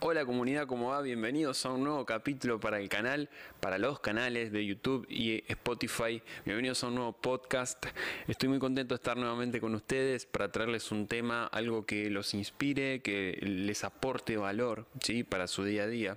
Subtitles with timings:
[0.00, 1.00] Hola comunidad, ¿cómo va?
[1.00, 6.22] Bienvenidos a un nuevo capítulo para el canal, para los canales de YouTube y Spotify.
[6.44, 7.82] Bienvenidos a un nuevo podcast.
[8.28, 12.34] Estoy muy contento de estar nuevamente con ustedes para traerles un tema, algo que los
[12.34, 15.24] inspire, que les aporte valor ¿sí?
[15.24, 16.16] para su día a día.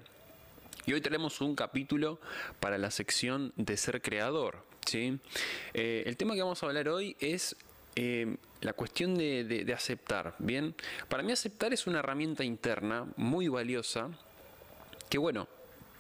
[0.86, 2.20] Y hoy tenemos un capítulo
[2.60, 4.58] para la sección de ser creador.
[4.86, 5.20] ¿sí?
[5.74, 7.56] Eh, el tema que vamos a hablar hoy es
[8.02, 10.34] eh, la cuestión de, aceptar.
[10.40, 10.74] Bien,
[11.10, 14.10] para mí aceptar es una herramienta interna muy valiosa
[15.10, 15.50] que, bueno,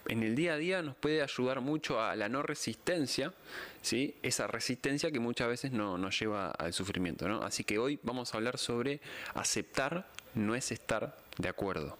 [0.07, 3.33] en el día a día nos puede ayudar mucho a la no resistencia,
[3.81, 4.15] ¿sí?
[4.23, 7.27] esa resistencia que muchas veces no, nos lleva al sufrimiento.
[7.27, 7.43] ¿no?
[7.43, 9.01] Así que hoy vamos a hablar sobre
[9.33, 11.97] aceptar no es estar de acuerdo.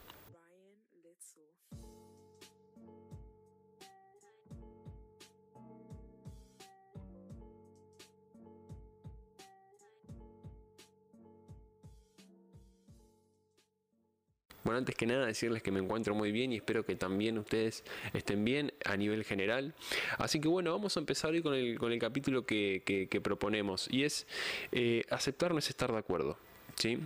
[14.70, 17.84] Bueno, antes que nada decirles que me encuentro muy bien y espero que también ustedes
[18.14, 19.74] estén bien a nivel general.
[20.20, 24.04] Así que bueno, vamos a empezar hoy con el, con el capítulo que, proponemos y
[24.04, 24.28] es
[24.72, 26.38] eh, aceptar no es estar de acuerdo.
[26.76, 27.00] ¿sí?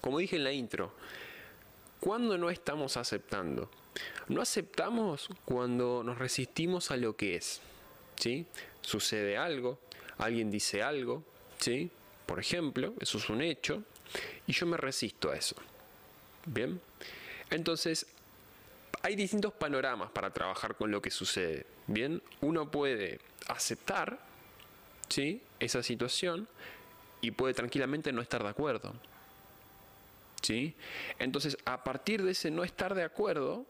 [0.00, 0.92] Como dije en la intro,
[2.00, 3.70] ¿cuándo no estamos aceptando?
[4.26, 7.60] No aceptamos cuando nos resistimos a lo que es.
[8.16, 8.46] ¿sí?
[8.80, 9.78] Sucede algo,
[10.18, 11.22] alguien dice algo,
[11.56, 11.88] ¿sí?
[12.26, 13.84] por ejemplo, eso es un hecho,
[14.48, 15.54] y yo me resisto a eso.
[16.46, 16.80] Bien,
[17.50, 18.06] entonces
[19.02, 21.66] hay distintos panoramas para trabajar con lo que sucede.
[21.86, 24.18] Bien, uno puede aceptar
[25.08, 25.42] ¿sí?
[25.60, 26.48] esa situación
[27.20, 28.94] y puede tranquilamente no estar de acuerdo.
[30.42, 30.74] ¿sí?
[31.18, 33.66] Entonces, a partir de ese no estar de acuerdo,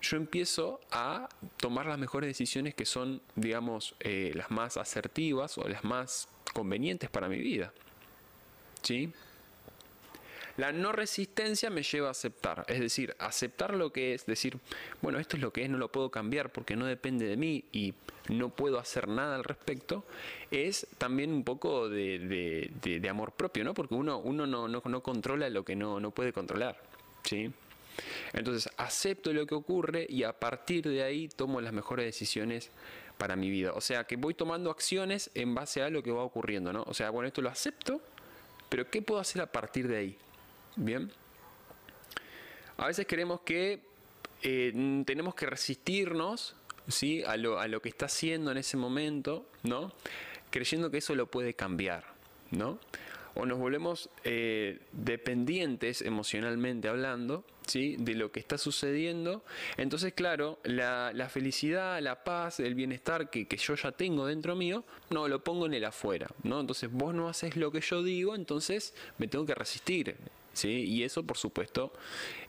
[0.00, 5.68] yo empiezo a tomar las mejores decisiones que son, digamos, eh, las más asertivas o
[5.68, 7.72] las más convenientes para mi vida.
[8.82, 9.12] ¿Sí?
[10.58, 14.58] La no resistencia me lleva a aceptar, es decir, aceptar lo que es, decir,
[15.00, 17.64] bueno, esto es lo que es, no lo puedo cambiar porque no depende de mí
[17.70, 17.94] y
[18.28, 20.04] no puedo hacer nada al respecto,
[20.50, 23.72] es también un poco de, amor propio, ¿no?
[23.72, 26.82] Porque uno, uno no, no, no controla lo que no, no puede controlar,
[27.22, 27.52] ¿sí?
[28.32, 32.72] Entonces acepto lo que ocurre y a partir de ahí tomo las mejores decisiones
[33.16, 33.74] para mi vida.
[33.74, 36.82] O sea que voy tomando acciones en base a lo que va ocurriendo, ¿no?
[36.88, 38.00] O sea, bueno, esto lo acepto,
[38.68, 40.18] pero ¿qué puedo hacer a partir de ahí?
[40.78, 41.10] Bien.
[42.76, 43.80] A veces queremos que
[44.42, 46.54] eh, tenemos que resistirnos
[46.86, 47.24] ¿sí?
[47.24, 49.92] a, lo, a lo que está haciendo en ese momento, ¿no?
[50.50, 52.04] creyendo que eso lo puede cambiar.
[52.52, 52.78] ¿no?
[53.38, 57.94] o nos volvemos eh, dependientes emocionalmente hablando ¿sí?
[57.96, 59.44] de lo que está sucediendo.
[59.76, 64.84] Entonces, claro, la, felicidad, la paz, el bienestar que, que, yo ya tengo dentro mío,
[65.10, 66.26] no, lo pongo en el afuera.
[66.42, 66.58] ¿no?
[66.58, 70.16] Entonces, vos no haces lo que yo digo, entonces me tengo que resistir.
[70.64, 71.92] Y eso, por supuesto,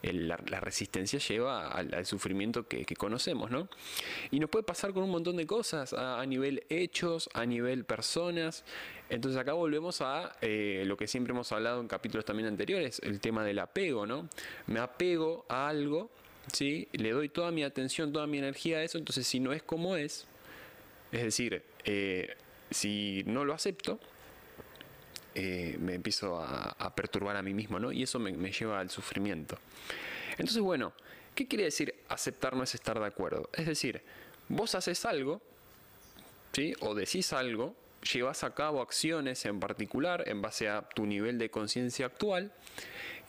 [0.02, 3.70] la, resistencia lleva al, sufrimiento que, conocemos, ¿no?
[4.31, 8.64] Y nos puede pasar con un montón de cosas, a, nivel hechos, a nivel personas.
[9.09, 13.20] Entonces acá volvemos a eh, lo que siempre hemos hablado en capítulos también anteriores, el
[13.20, 14.30] tema del apego, ¿no?
[14.68, 16.09] Me apego a algo,
[16.53, 16.88] ¿sí?
[16.94, 19.96] Le doy toda mi atención, toda mi energía a eso, entonces si no es como
[19.96, 20.28] es,
[21.12, 22.36] es decir, eh,
[22.70, 24.00] si no lo acepto,
[25.41, 27.94] eh, me empiezo a, perturbar a mí mismo, ¿no?
[27.94, 29.57] Y eso me, lleva al sufrimiento.
[30.31, 30.91] Entonces, bueno,
[31.33, 33.49] ¿qué quiere decir aceptar no es estar de acuerdo?
[33.53, 34.01] Es decir,
[34.49, 35.41] vos haces algo,
[36.51, 36.73] ¿sí?
[36.81, 37.73] O decís algo,
[38.11, 42.51] llevas a cabo acciones en particular en base a tu nivel de conciencia actual,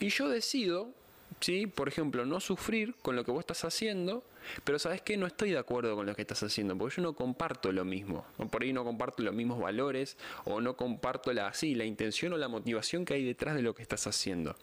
[0.00, 0.92] y yo decido
[1.40, 1.66] ¿sí?
[1.66, 4.22] Por ejemplo, no sufrir con lo que vos estás haciendo,
[4.64, 7.14] pero sabes que no estoy de acuerdo con lo que estás haciendo, porque yo no
[7.14, 11.74] comparto lo mismo, por ahí no comparto los mismos valores, o no comparto la, sí,
[11.74, 14.56] la intención o la motivación que hay detrás de lo que estás haciendo.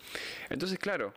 [0.49, 1.13] Entonces, claro,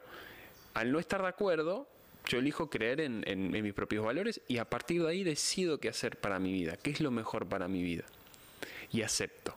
[0.75, 1.89] al no estar de acuerdo,
[2.27, 5.89] yo elijo creer en, en mis propios valores y a partir de ahí decido qué
[5.89, 8.05] hacer para mi vida, qué es lo mejor para mi vida.
[8.93, 9.55] Y acepto.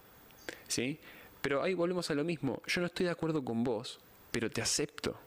[0.68, 1.00] ¿Sí?
[1.42, 2.62] Pero ahí volvemos a lo mismo.
[2.68, 4.00] Yo no estoy de acuerdo con vos,
[4.32, 5.20] pero te acepto.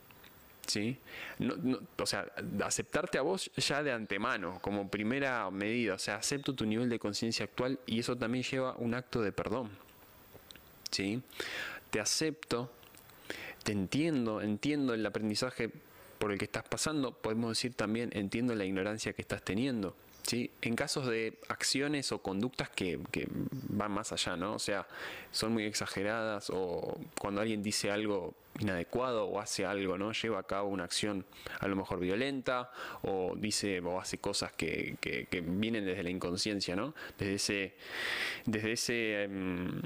[0.66, 0.98] ¿Sí?
[1.98, 2.26] o sea,
[2.64, 6.98] aceptarte a vos ya de antemano, como primera medida, o sea, acepto tu nivel de
[6.98, 9.70] conciencia actual y eso también lleva un acto de perdón,
[10.90, 11.22] ¿sí?
[11.90, 12.70] Te acepto,
[13.62, 15.70] te entiendo, entiendo el aprendizaje
[16.18, 20.50] por el que estás pasando, podemos decir también entiendo la ignorancia que estás teniendo, ¿sí?
[20.62, 22.98] En casos de acciones o conductas que,
[23.68, 24.54] van más allá, ¿no?
[24.54, 24.86] O sea,
[25.30, 30.12] son muy exageradas o cuando alguien dice algo inadecuado o hace algo, ¿no?
[30.12, 31.24] Lleva a cabo una acción
[31.60, 32.70] a lo mejor violenta
[33.02, 34.96] o dice o hace cosas que,
[35.44, 36.94] vienen desde la inconsciencia, ¿no?
[37.18, 37.74] Desde ese,
[38.44, 39.82] desde ese, em,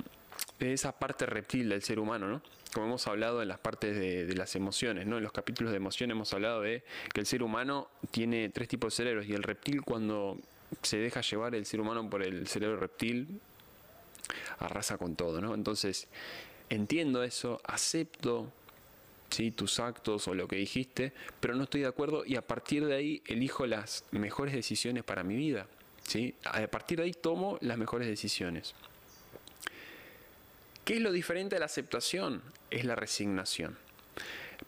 [0.59, 2.43] esa parte reptil del ser humano, ¿no?
[2.73, 5.17] como hemos hablado en las partes de, las emociones, ¿no?
[5.17, 8.93] En los capítulos de emoción hemos hablado de que el ser humano tiene tres tipos
[8.93, 10.39] de cerebros y el reptil cuando
[10.83, 13.41] se deja llevar el ser humano por el cerebro reptil
[14.59, 15.55] arrasa con todo, ¿no?
[15.55, 16.09] Entonces,
[16.69, 18.53] entiendo eso, acepto
[19.31, 19.51] ¿sí?
[19.51, 22.95] tus actos o lo que dijiste, pero no estoy de acuerdo y a partir de
[22.95, 25.67] ahí elijo las mejores decisiones para mi vida.
[26.07, 26.35] ¿sí?
[26.45, 28.75] A partir de ahí tomo las mejores decisiones.
[30.85, 32.43] ¿Qué es lo diferente a la aceptación?
[32.71, 33.79] Es la resignación.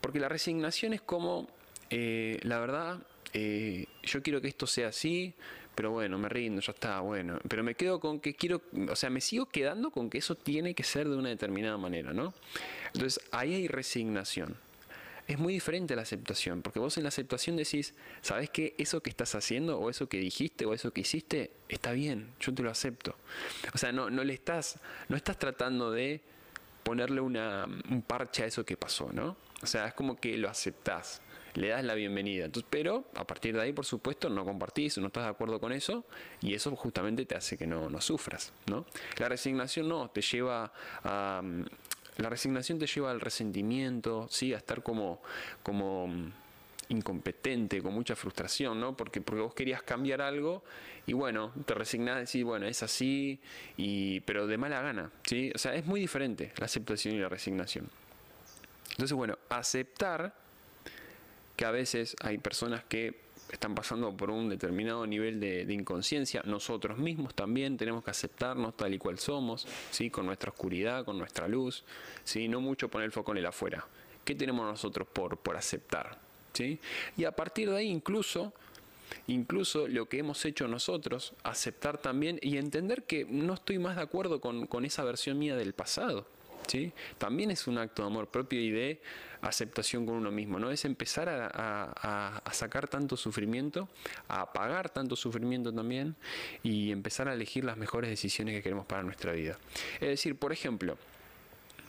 [0.00, 1.49] Porque la resignación es como,
[1.91, 3.00] eh, la verdad,
[3.32, 5.35] eh, yo quiero que esto sea así,
[5.74, 7.38] pero bueno, me rindo, ya está, bueno.
[7.48, 10.74] Pero me quedo con que quiero, o sea, me sigo quedando con que eso tiene
[10.74, 12.34] que ser de una determinada manera, ¿no?
[12.92, 14.56] Entonces, ahí hay resignación.
[15.26, 18.74] Es muy diferente a la aceptación, porque vos en la aceptación decís, ¿sabes qué?
[18.76, 22.52] Eso que estás haciendo, o eso que dijiste, o eso que hiciste, está bien, yo
[22.52, 23.16] te lo acepto.
[23.72, 24.78] O sea, no, no le estás,
[25.08, 26.20] no estás tratando de
[26.82, 29.36] ponerle una, un parche a eso que pasó, ¿no?
[29.62, 31.22] O sea, es como que lo aceptás
[31.54, 32.46] le das la bienvenida.
[32.46, 35.72] Entonces, pero a partir de ahí, por supuesto, no compartís, no estás de acuerdo con
[35.72, 36.04] eso
[36.40, 38.52] y eso justamente te hace que no, no sufras.
[38.66, 38.87] ¿no?
[39.19, 40.72] La resignación no, te lleva
[41.04, 41.43] a...
[42.19, 44.52] La resignación te lleva al resentimiento, ¿sí?
[44.52, 45.22] a estar como,
[45.62, 46.10] como
[46.88, 48.94] incompetente, con mucha frustración, ¿no?
[48.94, 50.62] Porque, porque vos querías cambiar algo
[51.06, 53.40] y bueno, te resignás a decir, bueno, es así,
[53.78, 55.50] y, pero de mala gana, ¿sí?
[55.55, 57.88] O sea, es muy diferente la aceptación y la resignación.
[58.90, 60.34] Entonces, bueno, aceptar
[61.62, 63.20] que a veces hay personas que
[63.53, 66.43] están pasando por un determinado nivel de, inconsciencia.
[66.44, 70.11] Nosotros mismos también tenemos que aceptarnos tal y cual somos, ¿sí?
[70.11, 71.85] con nuestra oscuridad, con nuestra luz,
[72.25, 72.49] ¿sí?
[72.49, 73.87] no mucho poner el foco en el afuera.
[74.25, 76.19] ¿Qué tenemos nosotros por, por aceptar?
[76.53, 76.81] ¿sí?
[77.17, 78.53] Y a partir de ahí incluso,
[79.29, 84.03] incluso lo que hemos hecho nosotros, aceptar también y entender que no estoy más de
[84.03, 86.26] acuerdo con, con esa versión mía del pasado.
[87.19, 89.00] También es un acto de amor propio y de
[89.42, 90.70] aceptación con uno mismo, ¿no?
[90.70, 93.88] Es empezar a, sacar tanto sufrimiento,
[94.28, 96.14] a apagar tanto sufrimiento también
[96.62, 99.58] y empezar a elegir las mejores decisiones que queremos para nuestra vida.
[99.94, 100.96] Es decir, por ejemplo,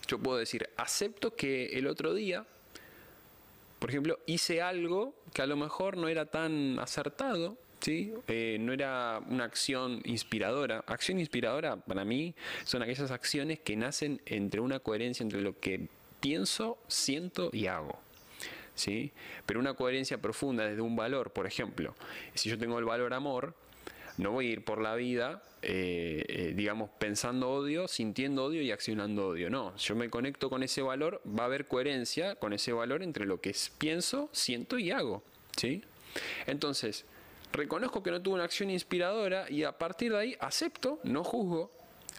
[0.07, 2.45] yo puedo decir, acepto que el otro día,
[3.79, 8.13] por ejemplo, hice algo que a lo mejor no era tan acertado, ¿sí?
[8.27, 10.83] Eh, no era una acción inspiradora.
[10.87, 12.33] Acción inspiradora para mí
[12.63, 15.87] son aquellas acciones que nacen entre una coherencia entre lo que
[16.19, 17.99] pienso, siento y hago.
[18.73, 19.11] ¿sí?
[19.45, 21.95] Pero una coherencia profunda desde un valor, por ejemplo,
[22.33, 23.53] si yo tengo el valor amor,
[24.17, 28.71] no voy a ir por la vida, eh, eh, digamos, pensando odio, sintiendo odio y
[28.71, 29.49] accionando odio.
[29.49, 33.25] No, yo me conecto con ese valor, va a haber coherencia con ese valor entre
[33.25, 35.23] lo que pienso, siento y hago.
[35.57, 35.83] ¿sí?
[36.45, 37.05] Entonces,
[37.53, 41.71] reconozco que no tuve una acción inspiradora y a partir de ahí acepto, no juzgo,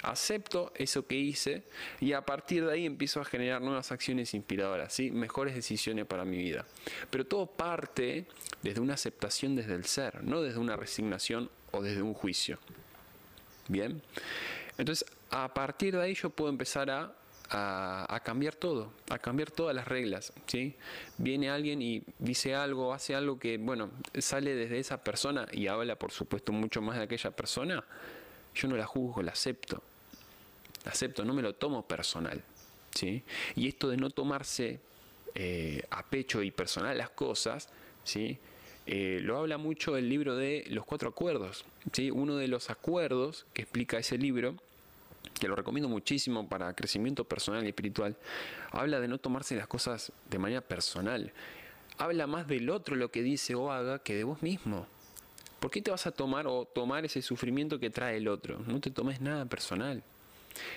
[0.03, 1.65] acepto eso que hice
[2.01, 5.11] y a partir de ahí empiezo a generar nuevas acciones inspiradoras, ¿sí?
[5.11, 6.65] mejores decisiones para mi vida.
[7.11, 8.27] Pero todo parte
[8.63, 12.59] desde una aceptación desde el ser, no desde una resignación o desde un juicio.
[13.69, 14.03] Bien,
[14.79, 17.13] entonces a partir de ahí yo puedo empezar a
[17.51, 20.33] a, cambiar todo, a cambiar todas las reglas.
[20.47, 20.75] ¿sí?
[21.19, 25.97] Viene alguien y dice algo, hace algo que, bueno, sale desde esa persona y habla,
[25.97, 27.85] por supuesto, mucho más de aquella persona.
[28.55, 29.83] Yo no la juzgo, la acepto.
[30.85, 32.43] La acepto, no me lo tomo personal.
[32.95, 33.23] ¿sí?
[33.57, 34.81] Y esto de no tomarse
[35.35, 37.69] eh, a pecho y personal las cosas,
[38.05, 38.39] ¿sí?
[38.87, 41.65] Eh, lo habla mucho el libro de los cuatro acuerdos.
[41.93, 42.11] ¿sí?
[42.11, 44.57] Uno de los acuerdos que explica ese libro
[45.45, 48.17] que lo recomiendo muchísimo para crecimiento personal y espiritual,
[48.71, 51.35] habla de no tomarse las cosas de manera personal.
[51.99, 54.87] Habla más del otro lo que dice o haga que de vos mismo.
[55.61, 58.59] ¿Por qué te vas a tomar o tomar ese sufrimiento que trae el otro?
[58.61, 60.03] No te tomes nada personal.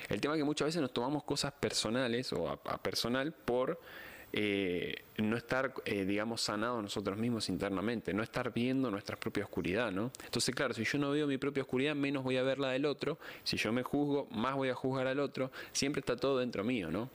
[0.10, 3.80] El tema es que muchas veces nos tomamos cosas personales o a personal por
[4.34, 9.92] eh, no estar, eh, digamos, sanados nosotros mismos internamente, no estar viendo nuestra propia oscuridad,
[9.92, 10.12] ¿no?
[10.24, 12.86] Entonces, claro, si yo no veo mi propia oscuridad, menos voy a ver la del
[12.86, 16.64] otro, si yo me juzgo, más voy a juzgar al otro, siempre está todo dentro
[16.64, 17.10] mío, ¿no?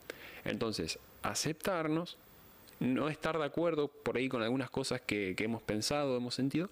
[0.44, 2.18] Entonces, aceptarnos,
[2.80, 6.70] no estar de acuerdo por ahí con algunas cosas que, que hemos pensado, hemos sentido,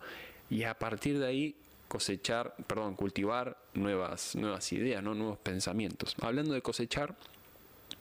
[0.49, 1.55] y a partir de ahí
[1.91, 5.13] cosechar, perdón, cultivar nuevas, nuevas ideas, ¿no?
[5.15, 6.15] nuevos pensamientos.
[6.21, 7.17] Hablando de cosechar,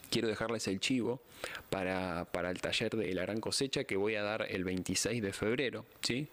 [0.10, 1.22] quiero dejarles el chivo
[1.70, 5.86] para, el taller de la gran cosecha que voy a dar el 26 de febrero.
[6.02, 6.28] ¿sí?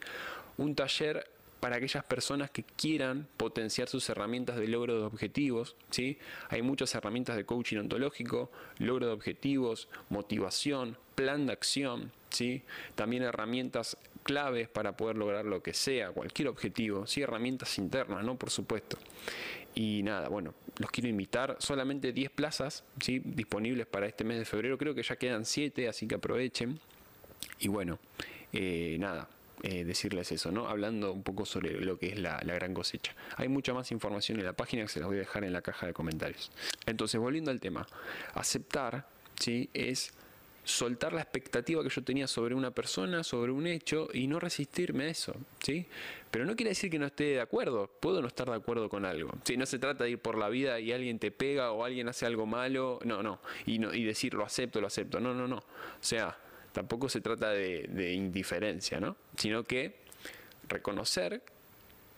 [0.56, 1.28] Un taller
[1.60, 5.76] para aquellas personas que quieran potenciar sus herramientas de logro de objetivos.
[5.90, 6.18] ¿sí?
[6.48, 12.12] Hay muchas herramientas de coaching ontológico, logro de objetivos, motivación, plan de acción.
[12.30, 12.62] ¿sí?
[12.94, 17.06] También herramientas claves para poder lograr lo que sea, cualquier objetivo.
[17.06, 17.22] ¿sí?
[17.22, 18.36] Herramientas internas, ¿no?
[18.36, 18.98] por supuesto.
[19.76, 21.56] Y nada, bueno, los quiero invitar.
[21.60, 23.20] Solamente 10 plazas ¿sí?
[23.22, 24.78] disponibles para este mes de febrero.
[24.78, 26.80] Creo que ya quedan 7, así que aprovechen.
[27.58, 27.98] Y bueno,
[28.54, 29.28] eh, nada,
[29.62, 30.66] eh, decirles eso, ¿no?
[30.66, 33.14] Hablando un poco sobre lo que es la, la, gran cosecha.
[33.36, 35.60] Hay mucha más información en la página que se las voy a dejar en la
[35.60, 36.50] caja de comentarios.
[36.86, 37.86] Entonces, volviendo al tema,
[38.32, 39.06] aceptar,
[39.38, 39.68] ¿sí?
[39.74, 40.14] Es
[40.66, 45.04] soltar la expectativa que yo tenía sobre una persona, sobre un hecho y no resistirme
[45.04, 45.32] a eso,
[45.62, 45.86] ¿sí?
[46.28, 49.04] Pero no quiere decir que no esté de acuerdo, puedo no estar de acuerdo con
[49.04, 49.30] algo.
[49.44, 52.08] Si no se trata de ir por la vida y alguien te pega o alguien
[52.08, 55.46] hace algo malo, no, no, y, no, y decir lo acepto, lo acepto, no, no,
[55.46, 55.58] no.
[55.58, 55.64] O
[56.00, 56.36] sea,
[56.72, 59.16] tampoco se trata de, indiferencia, ¿no?
[59.36, 60.00] Sino que
[60.68, 61.42] reconocer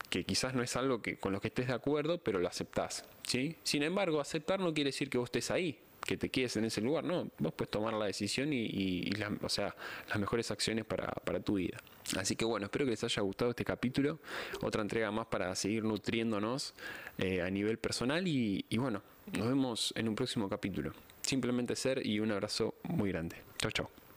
[0.09, 3.05] que quizás no es algo que, con lo que estés de acuerdo, pero lo aceptás,
[3.25, 3.57] ¿sí?
[3.63, 5.79] Sin embargo, aceptar no quiere decir que vos estés ahí,
[6.09, 9.11] que te quedes en ese lugar, no, vos puedes tomar la decisión y,
[9.43, 9.77] o sea,
[10.09, 11.77] las mejores acciones para, para, tu vida.
[12.17, 14.19] Así que bueno, espero que les haya gustado este capítulo,
[14.63, 16.75] otra entrega más para seguir nutriéndonos
[17.19, 19.03] eh, a nivel personal y, y bueno,
[19.37, 20.95] nos vemos en un próximo capítulo.
[21.21, 23.37] Simplemente ser y un abrazo muy grande.
[23.59, 24.08] Chao, chao.